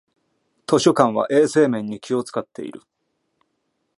[0.65, 2.81] 図書館は衛生面に気をつかっている